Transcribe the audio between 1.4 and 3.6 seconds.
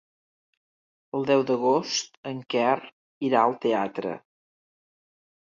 d'agost en Quer irà al